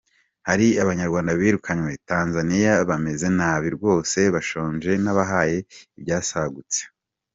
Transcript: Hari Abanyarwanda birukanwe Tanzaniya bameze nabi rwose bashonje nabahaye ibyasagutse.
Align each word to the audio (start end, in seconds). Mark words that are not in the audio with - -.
Hari 0.47 0.67
Abanyarwanda 0.83 1.31
birukanwe 1.39 1.91
Tanzaniya 2.09 2.73
bameze 2.89 3.27
nabi 3.37 3.67
rwose 3.77 4.19
bashonje 4.33 4.91
nabahaye 5.03 5.57
ibyasagutse. 5.97 6.81